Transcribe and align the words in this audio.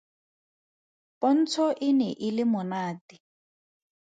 Pontsho 1.19 1.65
e 1.87 1.89
ne 1.99 2.09
e 2.27 2.27
le 2.35 2.45
monate. 2.53 3.15